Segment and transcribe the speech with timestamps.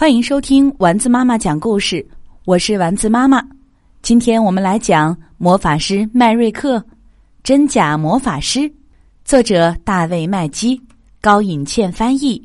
[0.00, 2.06] 欢迎收听丸子妈妈讲故事，
[2.44, 3.42] 我是丸子妈妈。
[4.00, 6.80] 今天我们来讲魔法师麦瑞克，
[7.42, 8.72] 真假魔法师，
[9.24, 10.80] 作者大卫麦基，
[11.20, 12.40] 高引倩翻译。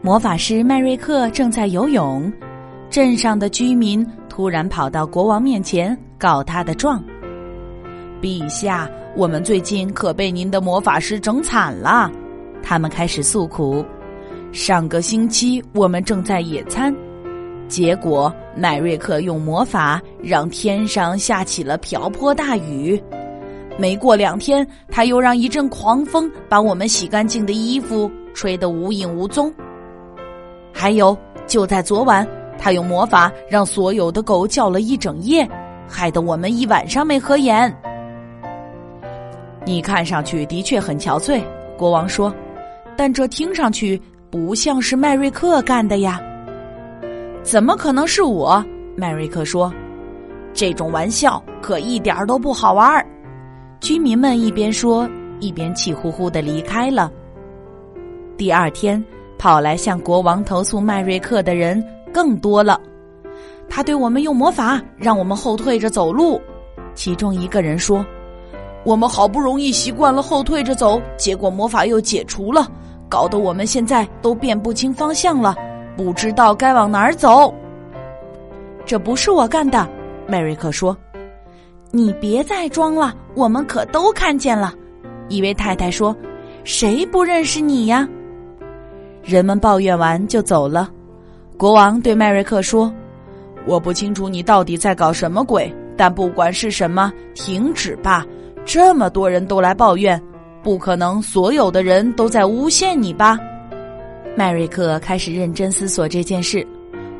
[0.00, 2.32] 魔法师麦瑞克正在游泳，
[2.88, 7.02] 镇上的居民突然跑到国王面前告他的状。
[8.22, 12.08] 陛下，我们最近可被您的魔法师整惨了，
[12.62, 13.84] 他们开始诉苦。
[14.54, 16.94] 上个星期我们正在野餐，
[17.66, 23.02] 结果麦瑞克用魔法让天上下起了瓢泼大雨。
[23.76, 29.52] 没过两天，他又让一阵狂风把我们洗干净的衣服吹得无影无踪。
[30.72, 31.18] 还有，
[31.48, 32.24] 就在昨晚，
[32.56, 35.46] 他用魔法让所有的狗叫了一整夜，
[35.88, 37.76] 害得我们一晚上没合眼。
[39.64, 41.42] 你看上去的确很憔悴，
[41.76, 42.32] 国王说，
[42.96, 44.00] 但这听上去。
[44.34, 46.20] 不像是麦瑞克干的呀！
[47.44, 48.64] 怎么可能是我？
[48.96, 49.72] 麦瑞克说
[50.52, 53.06] ：“这种玩笑可一点都不好玩。”
[53.78, 57.12] 居民们一边说，一边气呼呼的离开了。
[58.36, 59.00] 第二天，
[59.38, 61.80] 跑来向国王投诉麦瑞克的人
[62.12, 62.80] 更多了。
[63.68, 66.40] 他对我们用魔法，让我们后退着走路。
[66.96, 68.04] 其中一个人说
[68.84, 72.68] ：“我们好不容易习惯了后退着走，结果魔法又解除了。”
[73.14, 75.54] 搞得我们现在都辨不清方向了，
[75.96, 77.54] 不知道该往哪儿走。
[78.84, 79.88] 这不是我干的，
[80.26, 80.96] 麦瑞克说。
[81.92, 84.74] 你别再装了，我们可都看见了。
[85.28, 86.12] 一位太太说
[86.64, 88.08] ：“谁不认识你呀？”
[89.22, 90.90] 人们抱怨完就走了。
[91.56, 92.92] 国王对麦瑞克说
[93.64, 98.26] ：“我不清楚你到底在搞什么鬼，但不管是什么，停止吧！
[98.64, 100.20] 这么多人都来抱怨。”
[100.64, 103.38] 不可能，所有的人都在诬陷你吧？
[104.34, 106.66] 麦瑞克开始认真思索这件事。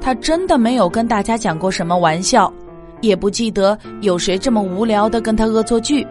[0.01, 2.53] 他真的没有跟大家讲过什么玩笑，
[3.03, 6.07] 也不记得有谁这么无聊的跟他恶作剧。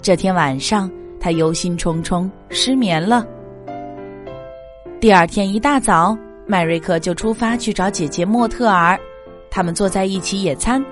[0.00, 3.26] 这天晚上，他忧心忡忡，失眠了。
[5.00, 6.16] 第二天一大早，
[6.46, 8.98] 麦瑞克就出发去找姐姐莫特尔，
[9.50, 10.84] 他们坐在一起野餐。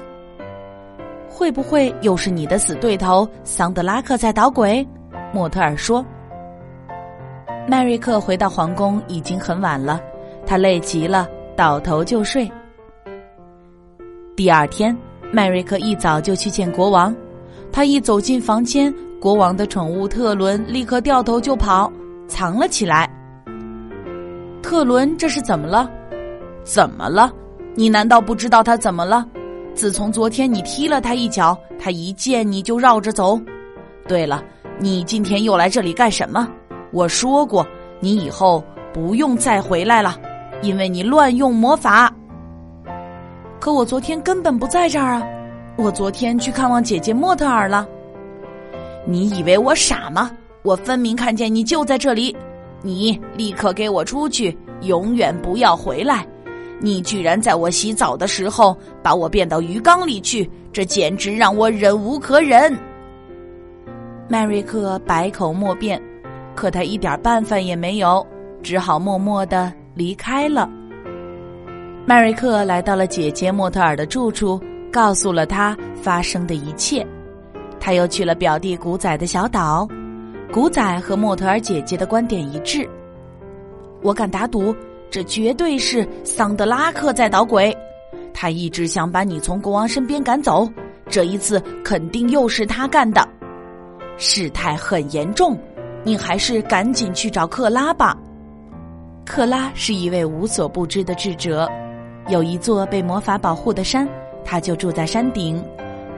[1.28, 4.86] 会不会又是你的死对头桑德拉克在捣鬼？
[5.32, 6.04] 莫特尔说
[7.68, 10.00] ：“麦瑞克回到皇宫已经很晚了，
[10.44, 12.50] 他累极了，倒头就睡。
[14.34, 14.96] 第二天，
[15.32, 17.14] 麦瑞克一早就去见国王。
[17.70, 21.92] 他一走进房间，国王的宠物特伦立刻掉头就跑，
[22.26, 23.08] 藏了起来。
[24.60, 25.88] 特伦，这是怎么了？
[26.64, 27.32] 怎么了？
[27.76, 29.24] 你难道不知道他怎么了？
[29.74, 33.40] 自从昨天你踢了他一脚，他一见你就绕着走。
[34.08, 34.42] 对了。”
[34.82, 36.48] 你今天又来这里干什么？
[36.90, 37.66] 我说过，
[38.00, 38.64] 你以后
[38.94, 40.18] 不用再回来了，
[40.62, 42.10] 因为你乱用魔法。
[43.60, 45.22] 可我昨天根本不在这儿啊！
[45.76, 47.86] 我昨天去看望姐姐莫特尔了。
[49.04, 50.30] 你以为我傻吗？
[50.62, 52.34] 我分明看见你就在这里。
[52.80, 56.26] 你立刻给我出去，永远不要回来！
[56.80, 62.74] 你居然在我洗澡的时候把我变到鱼缸里去，这简直让我忍无可忍。
[64.30, 66.00] 麦瑞克百口莫辩，
[66.54, 68.24] 可他一点办法也没有，
[68.62, 70.70] 只好默默的离开了。
[72.06, 74.60] 麦瑞克来到了姐姐莫特尔的住处，
[74.92, 77.04] 告诉了他发生的一切。
[77.80, 79.88] 他又去了表弟古仔的小岛，
[80.52, 82.88] 古仔和莫特尔姐姐的观点一致。
[84.00, 84.72] 我敢打赌，
[85.10, 87.76] 这绝对是桑德拉克在捣鬼。
[88.32, 90.70] 他一直想把你从国王身边赶走，
[91.08, 93.28] 这一次肯定又是他干的。
[94.20, 95.58] 事态很严重，
[96.04, 98.14] 你还是赶紧去找克拉吧。
[99.24, 101.66] 克拉是一位无所不知的智者，
[102.28, 104.06] 有一座被魔法保护的山，
[104.44, 105.64] 他就住在山顶，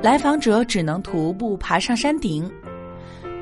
[0.03, 2.51] 来访者只能徒步爬上山顶。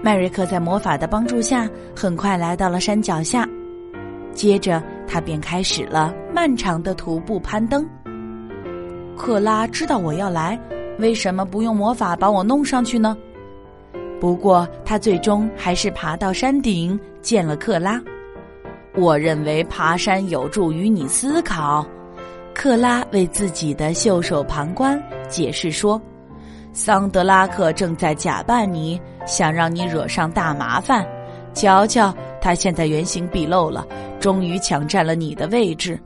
[0.03, 1.67] 麦瑞克在魔法的帮助下，
[1.97, 3.49] 很快来到了山脚下，
[4.35, 7.89] 接着他便开始了漫长的徒步攀登。
[9.17, 10.61] 克拉知道我要来，
[10.99, 13.17] 为什么不用魔法把我弄上去呢？
[14.21, 18.01] 不过，他最终还是爬到山顶见了克拉。
[18.95, 21.87] 我认为爬山有助于你思考。
[22.53, 26.01] 克拉为自己的袖手旁观解释说
[26.75, 31.07] ：“桑德拉克正在假扮你，想让你惹上大麻烦。
[31.55, 33.87] 瞧瞧，他现在原形毕露了，
[34.19, 35.99] 终于抢占了你的位置。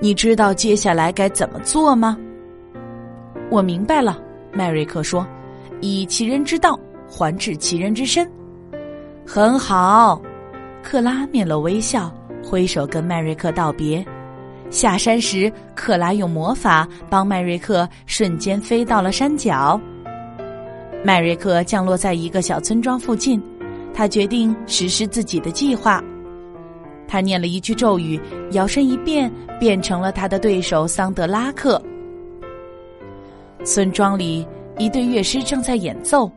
[0.00, 2.16] 你知道接下来该怎么做吗？”
[3.50, 4.18] 我明白了，
[4.52, 5.26] 麦瑞克说
[5.82, 8.30] ：“以其人之道。”还治其人之身，
[9.26, 10.20] 很好。
[10.82, 12.14] 克拉面露微笑，
[12.44, 14.04] 挥手跟麦瑞克道别。
[14.70, 19.80] 下山时，克拉用魔法帮麦瑞克瞬间飞到了山脚。
[21.02, 23.42] 麦瑞克降落在一个小村庄附近，
[23.94, 26.02] 他决定实施自己的计划。
[27.06, 28.20] 他念了一句咒语，
[28.50, 31.80] 摇身一变，变成了他的对手桑德拉克。
[33.64, 34.46] 村庄里，
[34.76, 36.30] 一对乐师正在演奏。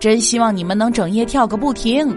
[0.00, 2.08] 真希望你们能整夜跳个不停。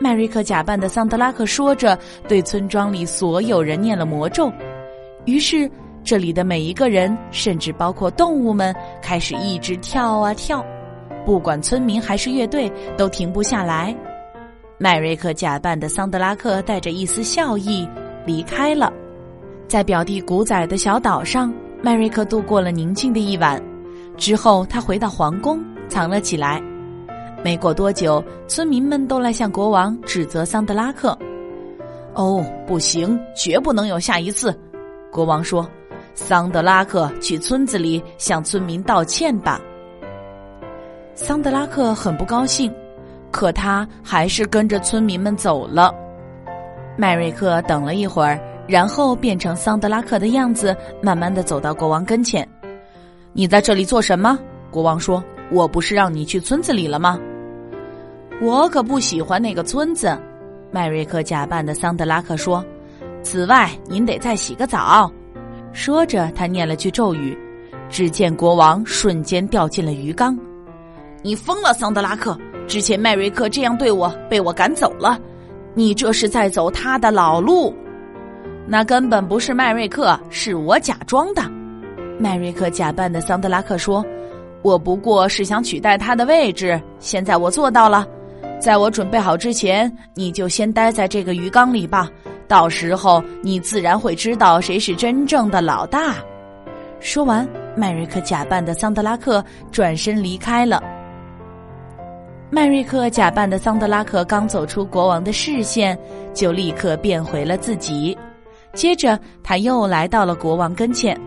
[0.00, 1.96] 麦瑞克假扮的桑德拉克说着，
[2.26, 4.50] 对村庄里所有人念了魔咒。
[5.24, 5.70] 于是，
[6.02, 10.66] 这里的每一个人，甚至包括动物们，开始一直跳啊跳，
[11.24, 13.96] 不管村民还是乐队，都停不下来。
[14.76, 17.88] 麦瑞克假扮的桑德拉克带着一丝笑意
[18.26, 18.92] 离开了。
[19.68, 23.62] 在表弟古仔的小岛上，麦瑞克度过了宁静的一晚。
[24.16, 26.60] 之后，他回到皇宫，藏了起来。
[27.44, 31.16] 没过多久，村民们都来向国王指责桑德拉克。
[32.14, 34.56] 哦，不行，绝不能有下一次！
[35.10, 35.68] 国王说
[36.14, 39.60] ：“桑德拉克，去村子里向村民道歉吧。”
[41.14, 42.72] 桑德拉克很不高兴，
[43.30, 45.92] 可他还是跟着村民们走了。
[46.96, 48.38] 麦瑞克等了一会儿，
[48.68, 52.46] 然后变成桑德拉克的样子，慢慢的走到国王跟前。
[53.32, 54.38] “你在这里做什么？”
[54.70, 57.18] 国王说，“我不是让你去村子里了吗？”
[58.42, 60.18] 我可不喜欢那个村子，
[60.72, 62.62] 麦瑞克假扮的桑德拉克说。
[63.22, 65.08] 此外，您得再洗个澡。
[65.72, 67.38] 说着，他念了句咒语，
[67.88, 70.36] 只见国王瞬间掉进了鱼缸。
[71.22, 72.36] 你疯了，桑德拉克！
[72.66, 75.16] 之前麦瑞克这样对我，被我赶走了。
[75.72, 77.72] 你这是在走他的老路。
[78.66, 81.42] 那根本不是麦瑞克，是我假装的。
[82.18, 84.04] 麦瑞克假扮的桑德拉克说
[84.62, 88.04] ：“我不过是想取代他的位置，现在我做到了。”
[88.62, 92.08] 在我准备好之前，你就先待在这个鱼缸里吧。
[92.46, 96.14] 到时候你自然会知道谁是真正的老大。
[97.00, 100.80] 说完，麦瑞克假扮的桑德拉克转身离开了。
[102.50, 105.98] 麦瑞克假扮的桑德拉克刚走出国王的视线，
[106.32, 108.16] 就立刻变回了自己。
[108.74, 111.20] 接着，他又来到了国王跟前。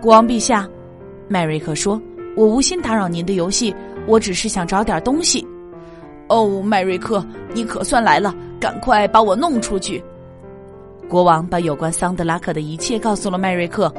[0.00, 0.68] 国王陛下，
[1.26, 2.00] 麦瑞克说
[2.36, 3.74] ：“我无心打扰您的游戏，
[4.06, 5.44] 我只是想找点东西。”
[6.28, 8.34] 哦，麦瑞克，你可算来了！
[8.60, 10.02] 赶快把我弄出去！
[11.08, 13.92] 国王把有关桑德拉克的一切告诉了麦瑞克。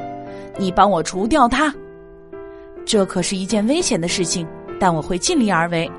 [0.58, 1.74] 你帮我除掉他，
[2.86, 4.46] 这可是一件危险的事情，
[4.80, 5.90] 但我会尽力而为。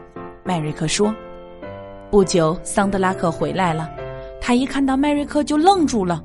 [0.44, 1.12] 麦瑞克说。
[2.11, 3.88] 不久，桑德拉克回来了，
[4.41, 6.23] 他一看到麦瑞克就愣住了。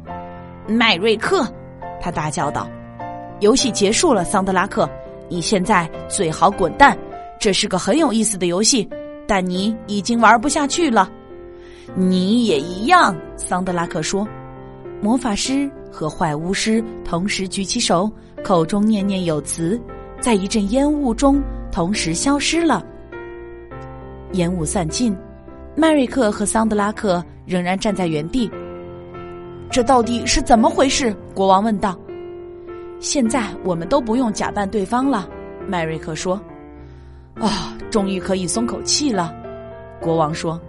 [0.67, 1.47] 麦瑞克，
[2.01, 2.67] 他大叫道
[3.39, 4.89] ：“游戏结束了，桑德拉克，
[5.29, 6.97] 你现在最好滚蛋。
[7.39, 8.87] 这是个很有意思的游戏。”
[9.27, 11.09] 但你已经玩不下去了，
[11.95, 14.27] 你也一样。”桑德拉克说。
[15.01, 18.09] 魔法师和坏巫师同时举起手，
[18.43, 19.79] 口中念念有词，
[20.19, 22.83] 在一阵烟雾中同时消失了。
[24.31, 25.15] 烟雾散尽，
[25.75, 28.49] 麦瑞克和桑德拉克仍然站在原地。
[29.69, 31.15] 这到底是怎么回事？
[31.35, 31.95] 国王问道。
[32.99, 35.29] 现在我们都不用假扮对方了，
[35.67, 36.39] 麦瑞克说。
[37.39, 39.33] 啊，终于可以松口气了，
[39.99, 40.59] 国王说。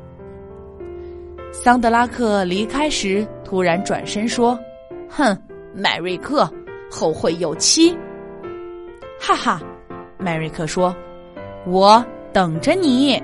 [1.52, 4.58] 桑德拉克离开时，突然转身说
[5.08, 5.36] ：“哼，
[5.74, 6.48] 麦瑞克，
[6.90, 7.96] 后会有期。”
[9.18, 9.60] 哈哈，
[10.18, 10.94] 麦瑞克说
[11.66, 13.22] ：“我等着你。”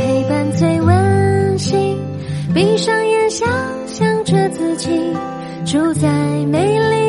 [0.00, 1.98] 陪伴最温馨，
[2.54, 3.46] 闭上眼，想
[3.86, 4.88] 象着自己
[5.66, 6.08] 住在
[6.46, 6.99] 美丽